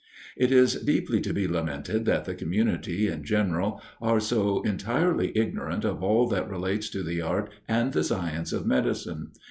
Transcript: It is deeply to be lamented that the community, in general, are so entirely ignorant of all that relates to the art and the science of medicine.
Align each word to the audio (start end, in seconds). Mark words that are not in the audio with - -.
It 0.35 0.51
is 0.51 0.81
deeply 0.81 1.21
to 1.21 1.31
be 1.31 1.47
lamented 1.47 2.05
that 2.05 2.25
the 2.25 2.33
community, 2.33 3.07
in 3.07 3.23
general, 3.23 3.79
are 4.01 4.19
so 4.19 4.63
entirely 4.63 5.31
ignorant 5.37 5.85
of 5.85 6.01
all 6.01 6.27
that 6.29 6.49
relates 6.49 6.89
to 6.89 7.03
the 7.03 7.21
art 7.21 7.51
and 7.67 7.93
the 7.93 8.03
science 8.03 8.51
of 8.51 8.65
medicine. 8.65 9.29